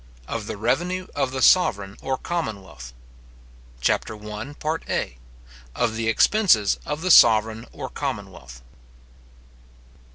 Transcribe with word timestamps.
OF 0.27 0.47
THE 0.47 0.57
REVENUE 0.57 1.09
OF 1.13 1.29
THE 1.31 1.43
SOVEREIGN 1.43 1.97
OR 2.01 2.17
COMMONWEALTH 2.17 2.91
CHAPTER 3.81 4.15
I. 4.15 5.17
OF 5.75 5.95
THE 5.95 6.09
EXPENSES 6.09 6.79
OF 6.87 7.01
THE 7.01 7.11
SOVEREIGN 7.11 7.67
OR 7.71 7.87
COMMONWEALTH. 7.89 8.63